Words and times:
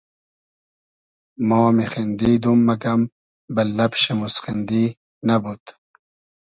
ما 1.47 1.61
میخیندیدوم 1.77 2.59
مئگئم 2.67 3.01
بئل 3.55 3.69
لئب 3.77 3.93
شی 4.01 4.13
موسخیندی 4.19 4.85
نئبود 5.27 5.63